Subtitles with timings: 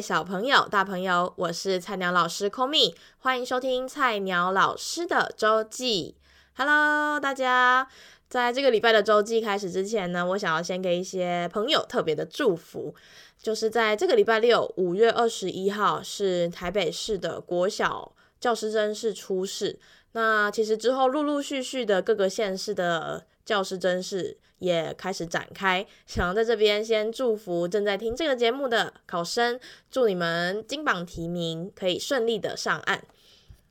[0.00, 6.16] 小朋友、大朋友，我是菜鸟老师 Komi，欢迎收听菜鸟老师的周记。
[6.54, 7.86] Hello，大家，
[8.28, 12.94] 在这个礼拜的周记开始之前呢，我想要先给一些朋友特别的祝福，
[13.40, 19.78] 就是在这个礼拜六，五月二十一号是台北市的国小教师甄试初试。
[20.12, 29.58] 那其实之后陆陆续续的各个县市的教师甄试也开始展开，想要在这边先祝福正在听这个节目的考生，
[29.90, 33.04] 祝你们金榜题名，可以顺利的上岸。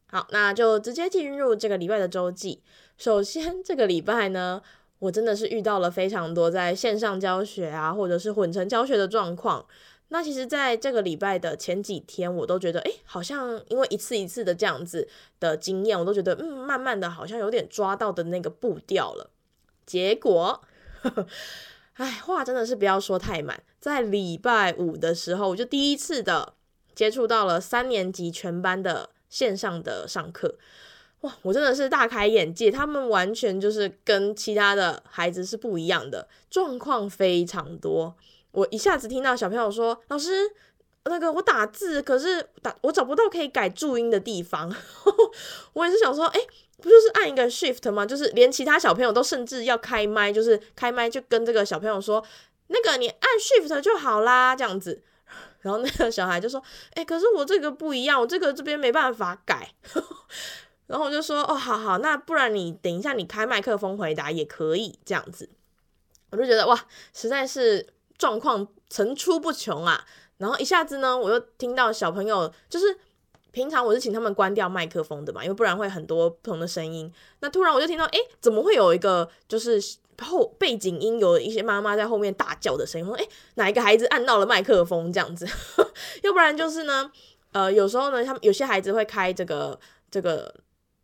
[0.07, 2.61] 好，那就直接进入这个礼拜的周记。
[2.97, 4.61] 首先，这个礼拜呢，
[4.99, 9.65] 我真的是遇到了非常多在线上教学啊，或者是混成教学的状况。
[10.09, 15.07] 那其实，在这个礼拜的前几天，我都觉得，哎，好像因为一次一次的这样子
[15.39, 19.29] 的经验，我都觉得，嗯，慢慢的好像有点抓到的那个步调了。
[19.85, 20.61] 结果，
[21.95, 23.61] 哎，话真的是不要说太满。
[23.79, 26.53] 在礼拜五的时候，我就第一次的
[26.95, 30.57] 接触到了三年级全班的线上的上课。
[31.21, 38.15] 哇，我真的是大开眼界，他们完全就是跟其他的孩子是不一样的，状况非常多。
[38.51, 40.51] 我一下子听到小朋友说：“老师，
[41.05, 44.75] 那个我打字，可是打我找不到可以改注音的地方。”
[45.73, 46.39] 我也是想说，哎，
[46.81, 48.05] 不就是按一个 Shift 吗？
[48.05, 52.23] 就是连其他小朋友都甚至要开麦，就是开麦就跟这个小朋友说
[52.67, 55.01] ：“那个你按 Shift 就好啦。”这样子。
[55.61, 56.61] 然后那个小孩就说
[56.95, 59.73] ：“哎，可是我这个不一样，我这个这边没办法改。
[60.87, 65.49] ”然后我就说：“哦，好好，那不然你等一下你开麦克风回答也可以这样子。”
[66.31, 67.87] 我就觉得哇，实在是。
[68.17, 70.05] 状况层出不穷啊，
[70.37, 72.95] 然后一下子呢，我又听到小朋友，就是
[73.51, 77.11] 平常我是请他们关掉麦克风的嘛，因为不然会很多不同的声音。
[77.41, 79.81] 那突然我就听到，诶，怎么会有一个就是
[80.19, 83.07] 后背景音有一些妈妈在后面大叫的声音？
[83.07, 85.47] 我说，诶，哪一个孩子按到了麦克风这样子？
[86.23, 87.11] 要不然就是呢，
[87.51, 89.79] 呃，有时候呢，他们有些孩子会开这个
[90.09, 90.53] 这个。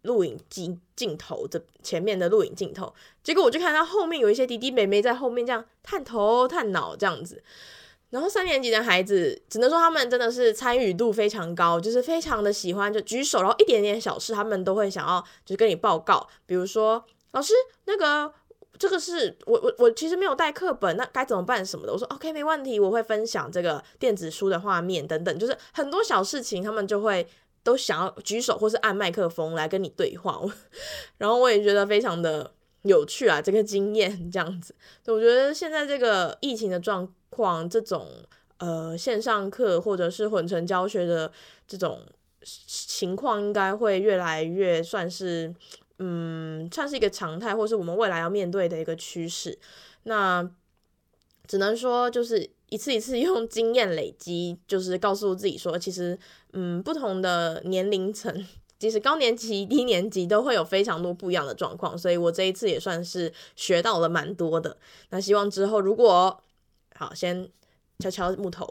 [0.03, 2.93] 录影镜镜头的前面的录影镜头，
[3.23, 7.43] 结果我就看到后面有一些弟弟妹妹在后面这样探头探脑这样子，
[8.09, 17.53] 然后三年级的孩子只能说他们真的是参与度非常高，就是非常的喜欢就举手，然后一点点小事他们都会想要就是跟你报告，比如说老师
[17.85, 18.33] 那个
[18.77, 27.27] 这个是我我我其实没有带课本，那该怎么办什么的，我说 OK 没问题，我会分享这个电子书的画面等等，就是很多小事情他们就会。
[27.63, 30.39] 都想要举手或是按麦克风来跟你对话，
[31.19, 32.49] 然后我也觉得非常的
[32.83, 34.73] 有趣啊，这个经验这样子。
[35.07, 37.05] 我觉得现在这个疫情的状
[37.37, 38.07] 况，这种
[38.57, 41.31] 呃线上课或者是混成教学的
[41.67, 42.01] 这种
[42.41, 45.53] 情况，应该会越来越算是
[45.99, 49.57] 嗯，算是一个常态，或是我们未来要面对的一个趋势。
[50.03, 50.49] 那
[51.47, 52.49] 只能说就是。
[52.69, 56.19] 一次一次 用经验累积，就是告诉自己说，其实，
[56.51, 58.45] 嗯，不同的年龄层，
[58.77, 61.97] 即使高年级、低年级，都会有非常多不一样的状况。
[61.97, 64.75] 所以我这一次也算是学到了蛮多的。
[65.11, 66.37] 那希望之后如果
[66.97, 67.47] 好，先
[67.99, 68.67] 敲敲木头，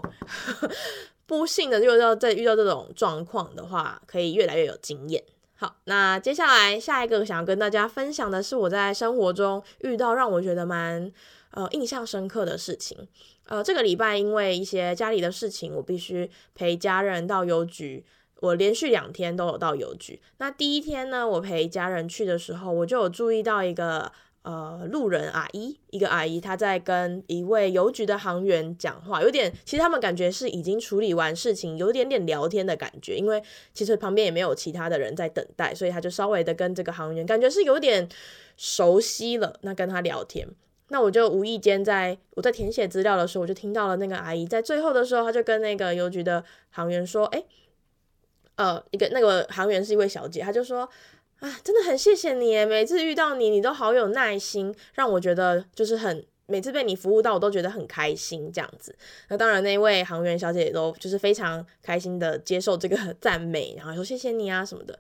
[1.27, 5.23] 不幸的又要再遇到这种状况的话，可以越来越有经验。
[5.55, 11.11] 好，那接下来下一个想要跟大家分享的是我在生活中遇到让我觉得蛮
[11.53, 13.09] 呃印象深刻的事情。
[13.47, 18.05] 呃，这个礼拜因为一些家里的事情，我必须陪家人到邮局。
[18.41, 20.21] 我连续两天都有到邮局。
[20.37, 24.13] 那第一天呢，我陪家人去的时候，我就有注意到一个
[24.47, 33.17] 呃路人阿姨，一个阿姨她在跟一位邮局的行员讲话，有点其实他们感觉是已经处理完事情，有点点聊天的感觉。
[33.17, 33.43] 因为
[33.75, 38.09] 其实旁边也没有其他的人在等待，所以他就稍微的跟这个行员感觉是有点
[38.57, 39.59] 熟悉了。
[39.63, 40.47] 那跟他聊天。
[40.91, 47.43] 那我就无意间在我在填写资料的时候，我就听到了那个阿姨在最后的时候，她就跟那个邮局的行员说：“哎，
[48.55, 50.89] 呃，一个那个行员是一位小姐，她就说
[51.41, 58.97] 啊，真的很谢谢你，每次遇到你，你都好有耐心，让我觉得就是很每次被你服务到，我都觉得很开心这样子。
[59.29, 64.99] 那当然，那位行员小姐也都就是非常开心的接受这个 赞美，然后说谢谢你啊什么的。”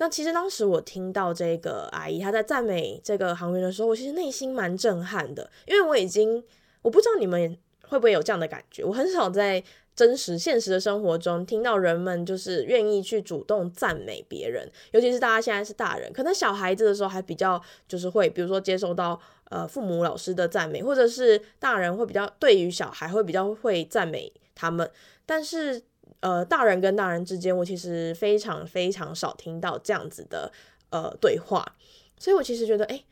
[0.00, 6.42] 那其实当时我听到这个阿姨她在赞美这个行员的时候，我其实内心蛮震撼的，因为我已经
[6.82, 9.62] 我不知道你们会不会有这样的感觉，我很少在
[9.96, 19.20] 真实现实的生活中听到人们就是愿意去主动赞美别人，尤其是大家现在是大人，可能小孩子的时候还比较就是会，比如说接受到
[19.50, 24.90] 呃父母老师的赞美，或者是大人会比较对于小孩会比较会赞美他们，
[25.26, 25.82] 但是。
[26.20, 30.50] 呃，大人跟大人之间，我其实非常非常少听到这样子的
[30.90, 31.76] 呃对话，
[32.18, 33.04] 所以我其实觉得，哎，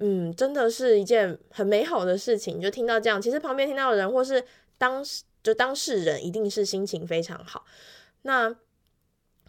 [0.00, 2.60] 嗯，真的是一件很美好的事情。
[2.60, 4.44] 就听到这样，其实旁边听到的人，或是
[4.76, 5.04] 当
[5.42, 7.64] 就当事人一定是心情非常好。
[8.22, 8.54] 那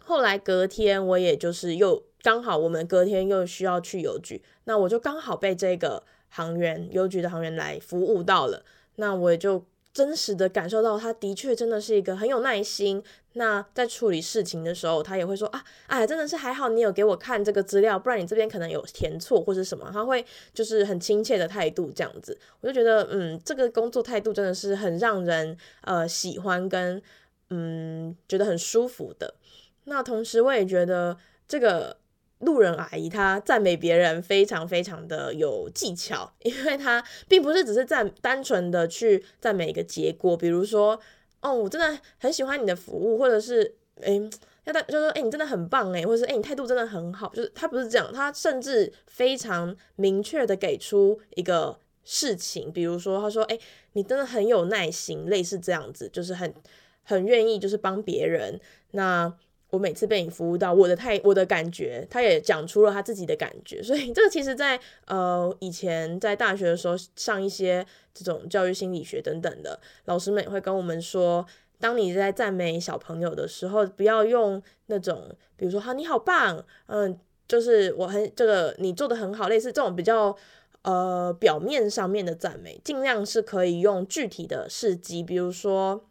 [0.02, 8.64] 后来隔天，我也就是又刚好我们隔天又需要去邮局，那我就刚好被这个行员邮局的行员来服务到了，
[8.96, 9.64] 那我也就。
[9.92, 13.02] 真实的感受到，他的确真的是一个很有耐心。
[13.34, 19.88] 那在处理事情的时候，他也会说啊，哎，真的是还好你有给我看这个资料，不然你这边可能有填错或是什么。
[19.92, 27.00] 他会就是很亲切的态度这样子，我就觉得嗯，这个工作态度真的是很让人呃喜欢跟
[27.50, 29.34] 嗯觉得很舒服的。
[29.84, 31.16] 那同时我也觉得
[31.46, 31.99] 这个。
[32.40, 40.98] 路人阿姨她赞美别人非常非常的有技巧， 因为她并不是只是赞单纯的去赞美一个结果，比如说
[41.42, 44.18] 哦，我真的很喜欢你的服务，或者是诶，
[44.64, 53.60] 要他就说诶，你真的很棒诶，或者是诶，你态度真的很好，就是她不是这样，她甚至非常明确的给出一个事情，比如说她说诶，
[53.92, 56.54] 你真的很有耐心，类似这样子，就是很
[57.02, 58.58] 很愿意就是帮别人
[58.92, 59.34] 那。
[59.70, 71.46] 我每次被你服务到，我的太我的感觉，他也讲出了他自己的感觉， 所以这个其实在呃以前在大学的时候上一些这种教育心理学等等的老师们也会跟我们说，
[71.78, 80.36] 当你在赞美小朋友的时候，不要用那种比如说哈你好棒，嗯，就是我很这个你做的很好，类似这种比较
[80.82, 86.04] 呃表面上面的赞美，尽量是可以用具体的事迹，比如说。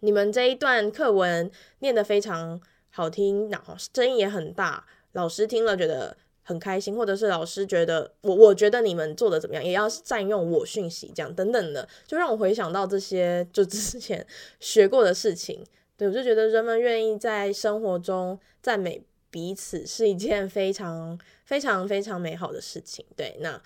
[0.00, 1.50] 你们这一段课文
[1.80, 2.60] 念得非常
[2.90, 14.24] 好听，然后声音也很大，老师听了觉得很开心，或者是老师觉得我我觉得你们做的怎么样，也要占用我讯息这样等等的，就让我回想到这些就之前
[14.60, 15.64] 学过的事情。
[15.96, 23.04] 对，我就觉得人们愿意在生活中赞美彼此是一件非常非常非常美好的事情。
[23.16, 23.60] 对，那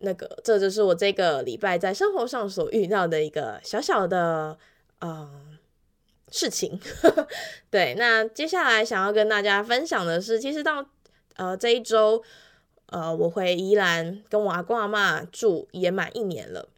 [0.00, 4.58] 那个这就是我这个礼拜在生活上所遇到的一个小小的
[5.00, 5.51] 嗯。
[6.32, 6.80] 事情，
[7.70, 10.84] 对，那接下来想要跟大家分享的是，其实到
[11.36, 12.22] 呃这一周，
[12.86, 16.70] 呃，我回宜兰跟我阿公阿妈住也满一年了。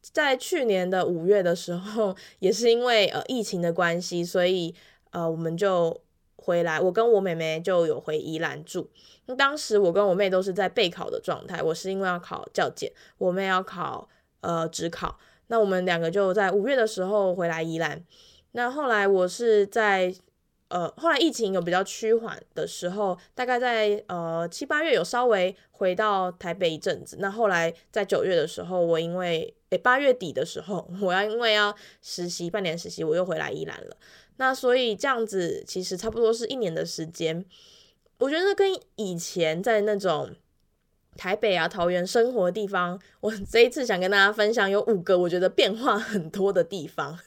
[0.00, 4.72] 在去年的五月的时候，也是因为呃疫情的关系，所以
[5.10, 6.00] 呃我们就
[6.36, 8.88] 回来，我跟我妹妹就有回宜兰住。
[9.36, 14.08] 当时我跟我妹都是在备考的状态，我是因为要考教检，我妹要考
[14.40, 15.18] 呃职考，
[15.48, 18.04] 那我们两个就在五月的时候回来宜兰。
[18.52, 20.14] 那后来我是在，
[20.68, 27.16] 呃，后来疫情有比较趋缓的时候，大概在呃七八月有稍微回到台北一阵子。
[27.20, 33.96] 那后来在九月的时候，我因为诶八月底的时候， 我要因为要实习半年实习，我又回来宜兰了。
[34.36, 37.44] 那所以这样子其实差不多是一年的时间。
[38.18, 40.34] 我觉得跟以前在那种。
[41.16, 47.18] 台北啊，桃园生活的地方， 我这一次想跟大家分享有五个我觉得变化很多的地方。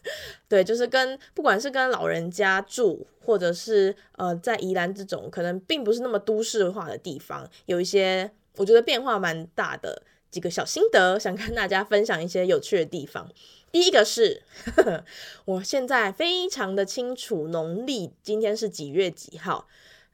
[0.48, 13.30] 对，就是跟不管是跟老人家住，或者是呃在宜兰这种可能并不是那么都市化的地方，有一些我觉得变化蛮大的几个小心得，想跟大家分享一些有趣的地方。
[13.72, 14.44] 第一个是，
[14.76, 15.06] 呵呵，
[15.46, 19.68] 我现在非常的清楚农历今天是几月几号。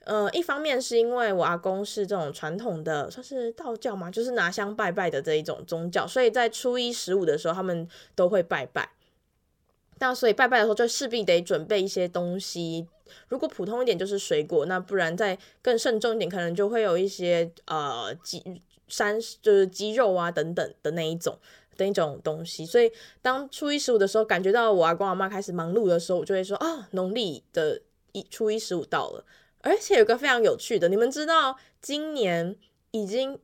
[0.06, 8.90] 呃，一方面是因为我阿公是这种传统的，算是道教嘛，就是拿香拜拜的这一种宗教，所以在初一十五的时候，他们都会拜拜。
[10.00, 12.88] 那所以拜拜的时候，就势必得准备一些东西。
[13.28, 21.38] 如果普通一点，就是水果；那不然再更慎重一点，可能就会有一些呃鸡山，就是鸡肉啊等等的那一种
[21.76, 22.66] 的一种东西。
[22.66, 22.90] 所以
[23.22, 27.82] 当初一十五的时候，感觉到我阿公阿妈开始忙碌的时候，我就会说啊，农历的
[28.14, 29.26] 一初一十五到了。
[29.62, 32.56] 而且有个非常有趣的，你们知道今年
[32.92, 33.38] 已经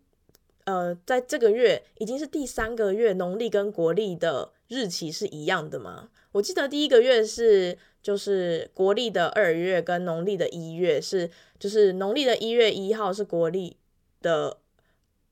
[0.63, 6.09] 呃，在这个月已经是第三个月，农历跟国历的日期是一样的吗？
[6.31, 11.29] 我记得第一个月是就是国历的二月，跟农历的一月是
[11.59, 13.75] 就是农历的一月一号是国历
[14.21, 14.57] 的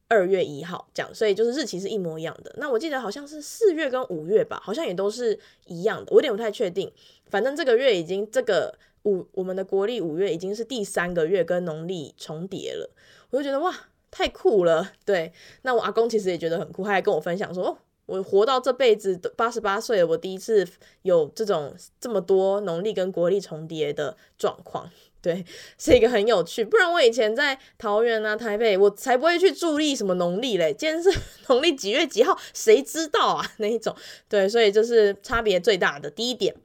[0.10, 2.54] 二月一号，这样，所以就是日期是一模一样的。
[2.58, 6.92] 那我记得好像是四月跟五月吧，好像也都是一样的，我有点不太确定。
[7.30, 8.78] 反正这个月已经这个。
[9.04, 12.90] 五，我们的国历五月已经是第三个月跟农历重叠了，
[13.30, 13.74] 我就觉得哇，
[14.10, 14.92] 太酷了。
[15.06, 15.32] 对，
[15.64, 20.68] 那我阿公其实也觉得很酷，他还跟我分享说，哦，我活到这辈子八十八岁了，我第一次
[21.02, 24.90] 有这种这么多农历跟国历重叠的状况，
[25.22, 25.46] 对，
[25.78, 26.64] 是一个很有趣。
[26.64, 30.74] 不然我以前在桃园啊、台北，我才不会去注意什么农历嘞。
[30.74, 31.10] 今天是
[31.48, 33.52] 农历几月几号，谁知道啊？
[33.58, 33.96] 那一种，
[34.30, 36.56] 对，所以就是差别最大的第一点。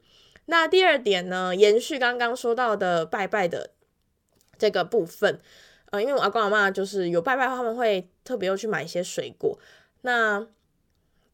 [0.49, 3.69] 那第二点呢，延续刚刚说到的拜拜的
[4.57, 5.39] 这个部分，
[5.91, 9.59] 呃，因为我阿公阿嬷就是有拜拜，他们会特别又去买一些水果。
[10.01, 10.47] 那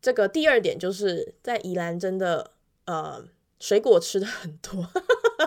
[0.01, 2.51] 这个第二点就是在宜兰真的，
[2.85, 3.23] 呃，
[3.57, 4.85] 水果吃的很多。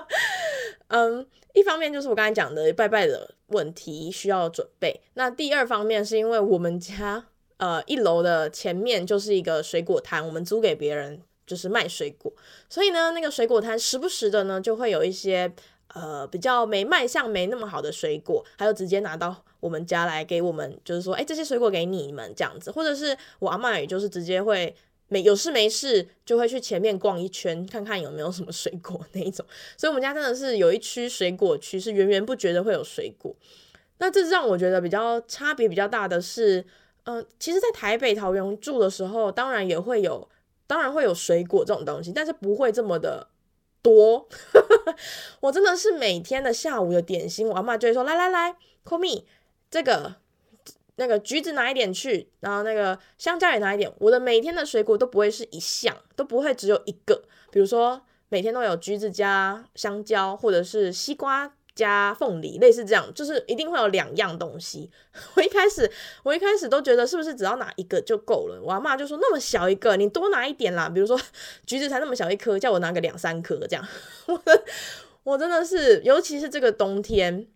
[0.89, 7.27] 嗯，一方面就是我刚才讲的拜拜的问题需要准备，那第二方面是因为我们家
[7.59, 12.33] 呃一楼的前面就是一个水果摊，我们租给别人就是卖水果，
[12.69, 15.52] 所以呢那个水果摊时不时的呢就会有一些
[15.95, 24.76] 呃比较没卖相没那么好的水果，还有直接拿到我们家来给我们，就是说哎这些水果给你们这样子，或者是我阿嬷也就是直接会。
[25.11, 29.43] 没有事没事就会去前面逛一圈，看看有没有什么水果那一种。
[29.75, 33.35] 所以，我们家真的是有一区水果区，是源源不绝的会有水果。
[33.97, 36.62] 那这让我觉得比较差别比较大的是，
[37.05, 40.28] 嗯、其实，在台北桃园住的时候，当然也会有，
[40.69, 43.27] 当然会有水果这种东西，但是不会这么的
[43.83, 44.29] 多。
[45.41, 49.25] 我真的是每天的下午的点心，我阿嬷就会说：“来来来，call me
[49.69, 50.15] 这个。”
[51.01, 53.89] 那个橘子拿一点去，然后那个香蕉也拿一点。
[54.01, 57.23] 我的每天的水果都不会是一项，都不会只有一个。
[57.53, 64.91] 比如说每天都有橘子加香蕉，或者是西瓜加凤梨，类似这样，就是一定会有两样东西。
[65.37, 65.89] 我一开始
[66.25, 68.61] 我一开始都觉得是不是只要拿一个就够了？
[68.61, 70.89] 我阿妈就说那么小一个，你多拿一点啦。
[70.89, 71.17] 比如说
[71.65, 73.87] 橘子才那么小一颗，叫我拿个两三颗这样。
[74.27, 74.43] 我
[75.23, 77.47] 我真的是，尤其是这个冬天。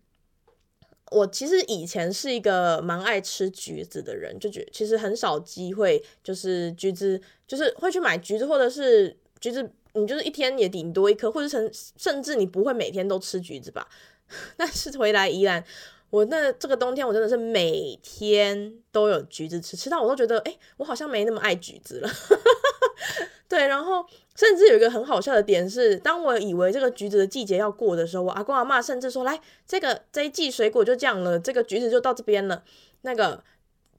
[1.11, 13.87] 我其实以前是一个蛮爱吃橘子的人，就觉其实很少机会，就是橘子，就是会去买橘子，或者是橘子，你就是一天也顶多一颗，或者甚甚至你不会每天都吃橘子吧？
[14.57, 15.63] 但是回来宜兰，
[16.09, 22.09] 我那这个冬天我真的是每天都有橘子吃，吃到我都觉得，哎，我好像没那么爱橘子了。
[23.47, 32.63] 对，然后甚至有一个很好笑的点是，当我以为这个橘子的季节要过的时候，我阿公阿嬷甚至说：“来，这个这一季水果就这样了，这个橘子就到这边了。
[33.01, 33.43] 那个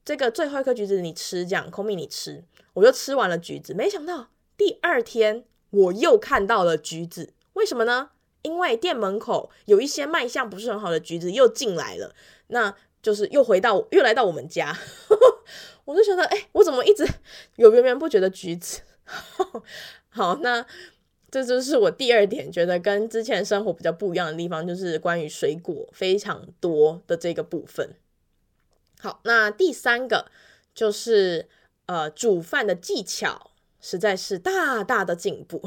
[0.04, 2.42] 这个最后一颗橘子你吃，这样空蜜你吃。”
[2.74, 8.10] 我就吃完了橘子，没想到第二天我又看到了橘子，为什么呢？
[8.44, 12.14] 因为店门口有一些卖相不是很好的橘子又进来了，
[12.46, 14.78] 那就是又回到又来到我们家，
[15.84, 17.04] 我就觉得，哎，我怎么一直
[17.56, 18.82] 有源源不绝的橘子？
[20.10, 20.64] 好，那
[21.30, 27.96] 这就是我第二点，觉得跟之前生活比较不一样的地方，就是关于水果非常多的这个部分。
[29.00, 30.30] 好，那第三个
[30.74, 31.48] 就是
[31.86, 33.50] 呃，煮饭的技巧
[33.84, 35.60] 实在是大大的进步，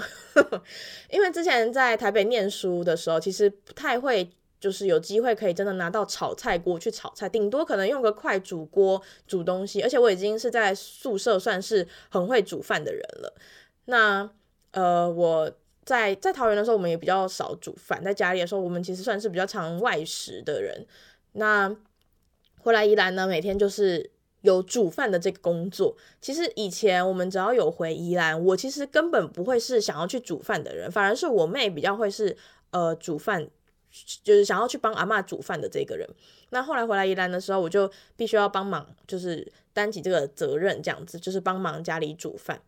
[1.14, 4.28] 因为之前在台北念书的时候，其实不太会。
[4.60, 9.84] 就是有机会可以真的拿到炒菜锅去炒菜，顶多可能用个快煮锅煮东西。
[9.84, 13.32] 而且我已经是在宿舍算是很会煮饭的人了。
[13.86, 14.28] 那
[14.72, 15.52] 呃，我
[15.86, 20.88] 在在桃园的时候，我们也比较少煮饭，在家里的时候，我们其实算是比较常外食的人。
[21.34, 21.72] 那
[22.58, 24.10] 回来宜兰呢，每天就是
[24.48, 25.96] 有煮饭的这个工作。
[26.20, 32.36] 其实以前我们只要有回宜兰，我其实根本不会是想要去煮饭的人，反而是我妹比较会是
[32.72, 33.48] 呃煮饭。
[34.24, 36.08] 就是想要去帮阿妈煮饭的这个人，
[36.50, 42.62] 那后来回来宜兰的时候，我就必须要帮忙，就是担起这个责任，这样子，就是帮忙家里煮饭。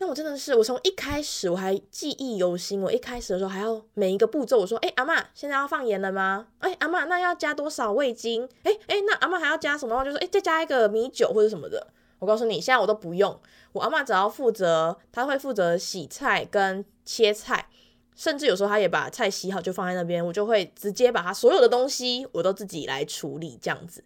[0.00, 6.46] 那我真的是，我从一开始我还记忆犹新，我一开始的时候还要每一个步骤，我说，哎、阿嬷，现在要放盐了吗？
[6.60, 8.48] 哎、阿嬷，那要加多少味精？
[8.62, 10.04] 哎、欸、哎、那阿嬷还要加什么？
[10.04, 11.86] 就说，哎、再加一个米酒或者什么的。
[12.20, 13.40] 我告诉你，现在我都不用，
[13.72, 17.68] 我阿嬷只要负责，她会负责洗菜跟切菜。
[18.14, 24.02] 甚至有时候他也把菜洗好就放在那边，我就会直接把他所有的东西我都自己来处理这样子。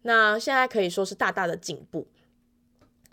[0.00, 2.06] 那现在可以说是大大的进步。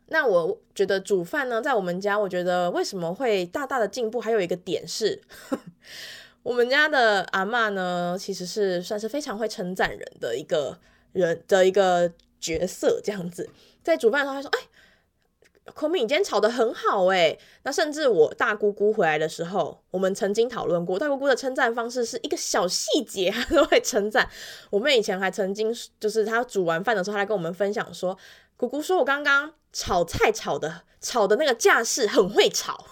[0.08, 5.22] 那我觉得煮饭呢，在我们家，我觉得为什么会大大的进步，还有一个点是，
[6.44, 10.78] 我们家的阿嬷呢，其实是算是非常会称赞人的一个
[11.14, 13.50] 人的一个角色这样子。
[13.84, 14.68] 在煮饭的时候，她说：“哎。”
[15.74, 17.38] 孔敏，你今天炒的很好诶。
[17.64, 24.28] 那甚至我大姑姑回来的时候，我们曾经讨论过，大姑姑的称赞方式是一个小细节，她都会称赞。
[24.70, 28.18] 我妹以前还曾经，就是她煮完饭的时候，她来跟我们分享说，
[28.56, 32.86] 姑姑说我刚刚炒菜炒的炒的那个架势很会炒。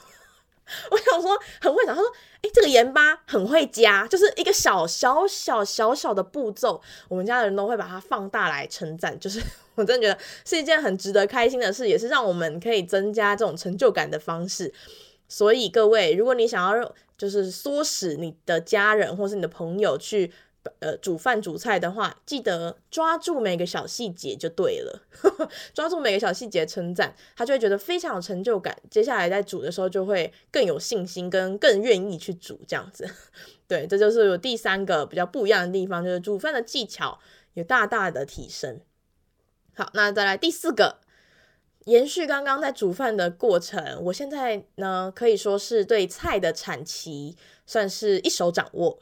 [0.91, 9.41] 我想说很会长，他说，诶，这个盐巴很会加，就是一个小小小小小的步骤，我们家的人都会把它放大来称赞，就是。
[9.75, 14.73] 我真的觉得是一件很值得开心的事，也是让我们可以增加这种成就感的方式。
[15.27, 20.31] 所以各位，如果你想要就是唆使你的家人或是你的朋友去
[20.79, 25.01] 呃煮饭煮菜的话，记得抓住每个小细节就对了。
[25.73, 28.77] 抓住每个小细节称赞，他就会觉得非常有成就感。
[28.89, 33.09] 接下来在煮的时候就会更有信心，跟更愿意去煮这样子。
[33.67, 37.19] 对，这就是有第三个比较不一样的地方，就是煮饭的技巧
[37.53, 38.79] 有大大的提升。
[39.75, 40.99] 好，那再来第四个，
[41.85, 48.99] 延续刚刚在煮饭的过程，我现在呢可以说是对菜的产期算是一手掌握。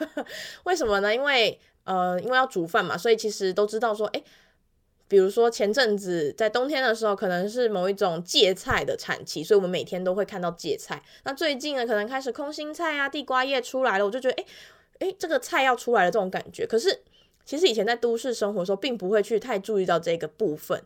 [0.64, 1.14] 为什么呢？
[1.14, 4.22] 因为呃，因为要煮饭嘛，所以其实都知道说，哎，
[5.08, 11.02] 比如说前阵子在冬天的时候，可能是某一种芥菜的产期，所以我们每天都会看到芥菜。
[11.24, 14.46] 那最近呢，可能开始空心菜啊、地瓜叶出来了，我就觉得，哎
[14.98, 16.66] 哎，这个菜要出来了这种感觉。
[16.66, 17.00] 可是
[17.46, 20.82] 其实以前在都市生活的时候，并不会去太注意到这个部分。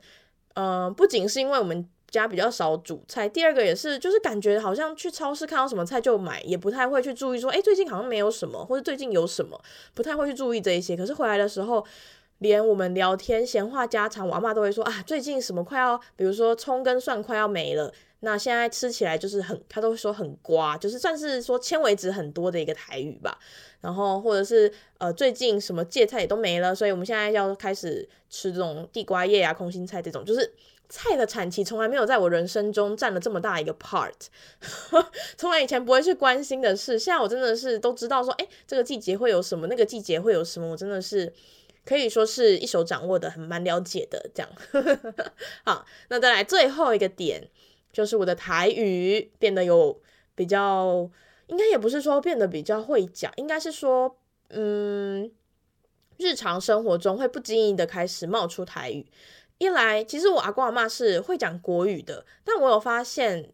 [0.55, 9.59] 嗯、呃，不仅是因为我们家比较少煮菜，第二个也是，就是感觉好像去超市看到什么菜就买，也不太会去注意说，诶，最近好像没有什么，或者最近有什么，
[9.95, 10.97] 不太会去注意这一些。
[10.97, 11.85] 可是回来的时候，
[12.39, 17.93] 连我们聊天闲话家常，我阿妈都会说啊，最近什么快要，比如说葱跟蒜快要没了，
[18.25, 23.39] 那现在吃起来就是很，他都会说很瓜，就是算是说纤维质很多的一个台语吧。
[23.81, 30.53] 然后或者是呃，最近什么芥菜也都没了，所以我们现在要开始吃这种地瓜叶啊、空心菜这种，就是。
[30.95, 34.13] 菜的产期从来没有在我人生中占了这么大一个 part，
[35.39, 41.33] 从来以前不会去关心的事，现在我真的是都知道说，哎，这个季节会有什么，那个季节会有什么，我真的是
[41.87, 44.51] 可以说是一手掌握的，很蛮了解的这样。
[45.65, 47.49] 好，那再来最后一个点，
[47.93, 50.01] 就是我的台语变得有
[50.35, 51.11] 比较，
[51.49, 54.17] 应该也不是说变得比较会讲，应该是说，
[54.49, 55.31] 嗯，
[56.17, 59.07] 日常生活中会不经意的开始冒出台语。
[59.59, 63.53] 一来，其实我阿公阿妈是会讲国语的，但我有发现，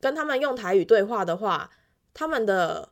[0.00, 1.70] 跟他们用台语对话的话，
[2.14, 2.88] 他们的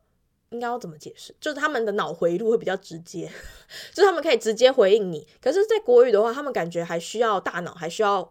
[0.50, 1.34] 应该要怎么解释？
[1.40, 3.30] 就是他们的脑回路会比较直接，
[3.94, 5.26] 就是他们可以直接回应你。
[5.40, 8.30] 可是，在国语的话，他们感觉还需要大脑，还需要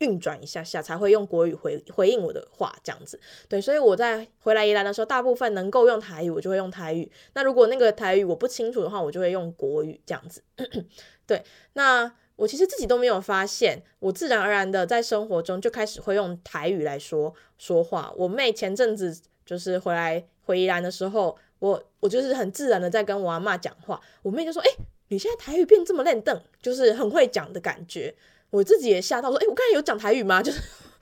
[0.00, 3.18] 运转一下下，才会用国语回回应我的话，这样子。
[3.48, 7.10] 对，所以我在回来宜兰的时候，大部分能够用台语，我就会用台语。
[7.32, 10.42] 那如果那个台语我不清楚的话，我就会用国语这样子。
[11.26, 12.12] 对，那。
[12.40, 18.10] 我其实自己都没有发现，我自然而然的在生活中就开始会用台语来说说话。
[18.16, 24.00] 我妹前阵子就是回来回宜兰的时候，我我就是很自然的在跟我阿嬷讲话。
[24.22, 24.70] 我妹就说：“哎、
[25.08, 28.14] 你现在台语变这么练邓，就是很会讲的感觉。”
[28.50, 30.60] 我自己也吓到说：“哎、我刚才有讲台语吗？” 就是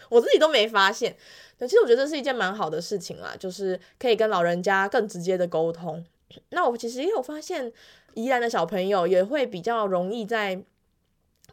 [0.08, 1.16] 我自己都没发现。
[1.60, 6.04] 其实我觉得这是一件蛮好的事情啦，就是可以跟老人家更直接的沟通。
[6.50, 7.72] 那我其实也有发现，
[8.14, 10.62] 宜兰的小朋友也会比较容易在。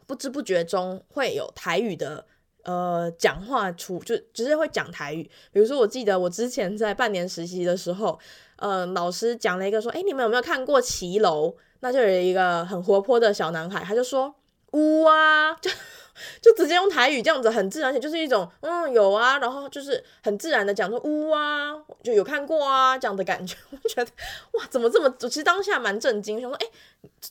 [0.06, 2.24] 不知不觉中会有台语的
[2.62, 5.28] 呃讲话出，就直接会讲台语。
[5.50, 8.16] 比如说，我记得我之前在半年实习的时候，
[8.54, 14.32] 呃，老师讲了一个说：“哎，你们有没有看过骑楼？”那就有一个很活泼的小男孩，他就说
[14.76, 15.70] ：“呜啊！” 就
[16.40, 23.54] 就直接用台语这样子很自然，而且就是一种嗯有啊，然后就是很自然的讲说呜啊，就有看过啊这样的感觉。
[23.70, 24.10] 我觉得
[24.52, 25.14] 哇，怎么这么？
[25.18, 26.66] 其实当下蛮震惊，想说哎，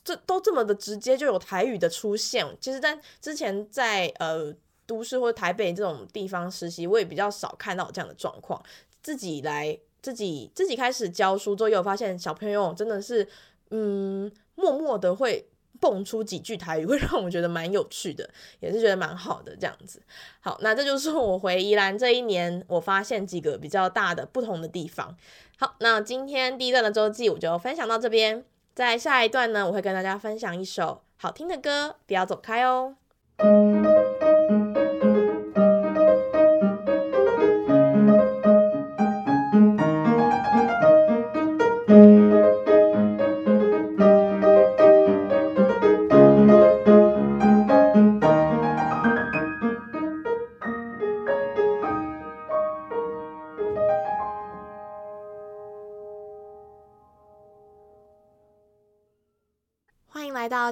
[0.04, 2.46] 这都这么的直接就有台语的出现。
[2.60, 4.54] 其实，在之前在呃
[4.86, 8.62] 都市或者台北这种地方实习，我也比较少看到这样的状况。
[9.02, 13.26] 自己来自己自己开始教书之后，又发现小朋友真的是
[13.70, 15.48] 嗯默默的会。
[15.80, 18.28] 蹦出几句台语 会让我觉得蛮有趣的，
[18.60, 20.02] 也是觉得蛮好的这样子。
[20.40, 25.16] 好，那这就是我回宜兰这一年，我发现几个比较大的不同的地方。
[25.58, 32.96] 好，那今天第一段的周记我就分享到这边，在下一段呢，我会跟大家分享一首好听的歌，不要走开哦。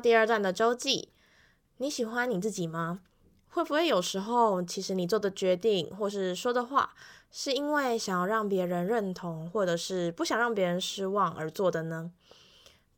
[0.04, 1.08] 第二段的周记，
[1.78, 3.00] 你喜欢你自己吗？
[3.48, 6.94] 会不会有时候，其实你做的决定或是说的话，
[7.30, 12.10] 是因为想要让别人认同，或者是不想让别人失望而做的呢？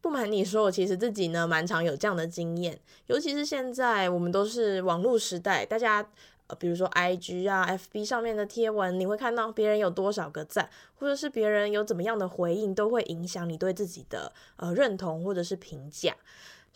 [0.01, 6.11] 不瞒你说，我其实自己呢，蛮常有这样的经验，尤其是现在我们都是网络时代，大家。
[6.49, 16.15] 呃，比如说 IG 啊、FB 上面的贴文，你会看到别人有多少个赞，或者是别人有怎么样的回应，都会影响你对自己的呃认同或者是评价。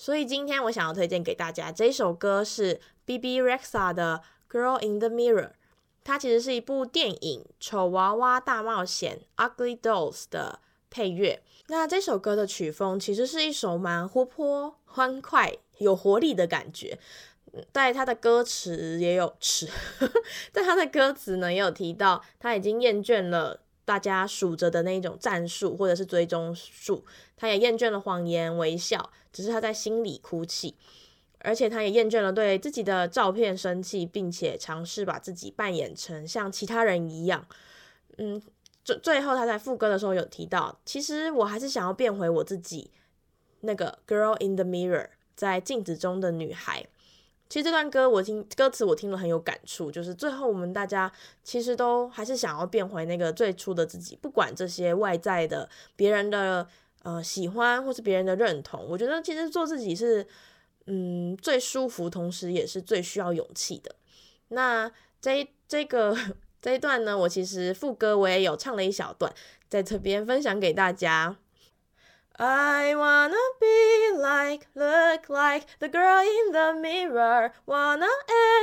[0.01, 3.43] 所以今天我想要推荐给大家这首歌是 B.B.
[3.43, 5.49] Rexa 的《Girl in the Mirror》，
[6.03, 11.43] 它其实是一部电影《丑娃娃大冒险》（Ugly Dolls） 的配乐。
[11.67, 16.99] 那这首歌的曲风其实是一首蛮活泼、欢快、有活力的感觉。
[17.71, 19.69] 在他的歌词也有词，
[20.51, 23.61] 在他的歌词呢也有提到，他已经厌倦了
[23.91, 27.05] 大家数着的那一种战术或者是追踪数，
[27.37, 30.77] 他也厌倦了谎言微笑，只是他在心里哭泣。
[31.41, 37.45] 而且他也厌倦了对自己的照片生气，并且尝试把自己扮演成像其他人一样。
[38.19, 38.41] 嗯，
[38.85, 42.93] 最最后他在副歌的时候有提到，其实我还是想要变回我自己，
[43.63, 46.87] 那个 girl in the mirror，在镜子中的女孩。
[47.51, 51.11] 其实这段歌我听歌词我听了很有感触，就是最后我们大家
[51.43, 56.67] 其实都还是想要变回那个最初的自己，不管这些外在的别人的
[57.03, 60.25] 呃喜欢或是别人的认同，我觉得其实做自己是
[60.87, 63.93] 嗯最舒服，同时也是最需要勇气的。
[64.49, 64.89] 那
[65.21, 66.17] 这这个
[66.63, 69.35] 这一段呢，我其实副歌我也有唱了一小段，
[69.69, 71.37] 在这边分享给大家。
[72.43, 77.53] I wanna be like, look like the girl in the mirror.
[77.67, 78.09] Wanna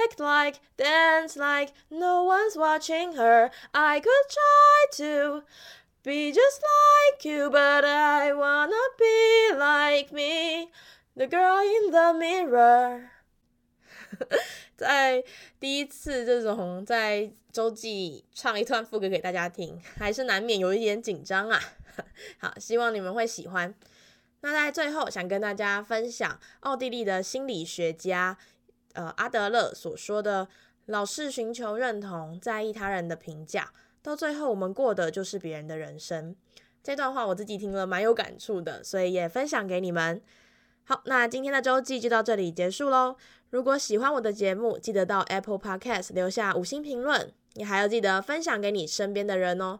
[0.03, 3.51] act like, dance like no one's watching her.
[3.75, 5.43] I could try to
[6.01, 10.71] be just like you, but I wanna be like me,
[11.15, 13.11] the girl in the mirror.
[14.77, 15.23] 在
[15.59, 21.59] 第一次这种在周记唱一段副歌给大家听，还是难免有一点紧张啊。
[22.39, 23.73] 好，希望你们会喜欢。
[24.41, 28.37] 那在最后，想跟大家分享奥地利的心理学家
[28.93, 30.47] 呃阿德勒所说的
[30.85, 36.35] ：“老是寻求认同，在意他人的评价，到最后我们过的就是别人的人生。”
[36.83, 40.21] 这段话我自己听了蛮有感触的，所以也分享给你们。
[40.85, 43.17] 好，那今天的周记就到这里结束喽。
[43.49, 49.79] 如果喜欢我的节目，记得到 Apple Podcast 留下五星评论，你还要记得分享给你身边的人哦。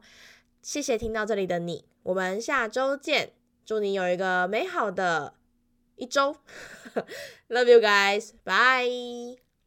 [0.61, 1.85] 谢谢听到这里的你。
[2.03, 3.33] 我们下周见，
[3.65, 5.33] 祝你有一个美好的
[5.95, 6.37] 一周。
[7.49, 9.46] Love you guys，bye。